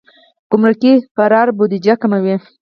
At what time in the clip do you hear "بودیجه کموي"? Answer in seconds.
1.57-2.35